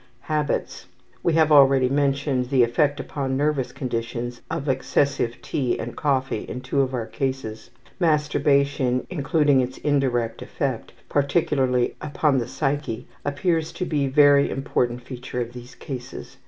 [0.21, 0.87] Habits.
[1.21, 6.61] We have already mentioned the effect upon nervous conditions of excessive tea and coffee in
[6.61, 7.69] two of our cases.
[7.99, 15.03] Masturbation, including its indirect effect, particularly upon the psyche, appears to be a very important
[15.03, 16.37] feature of these cases.